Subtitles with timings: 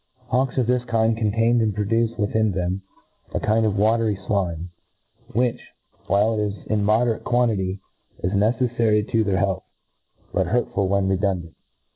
[0.31, 2.81] HawJ^LS of all kinds contain and produce withr in them
[3.35, 4.69] a kind of watery flime,
[5.27, 5.59] which,
[6.07, 7.81] while it is in moderate quantity,
[8.23, 9.63] is neceflary to their health;
[10.33, 11.53] biit hurtful when redundant.